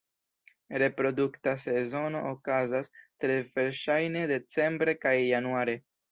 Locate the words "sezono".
1.63-2.21